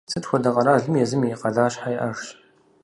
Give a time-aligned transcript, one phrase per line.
[0.11, 2.27] Сыт хуэдэ къэралми езым и къалащхьэ иӀэжщ.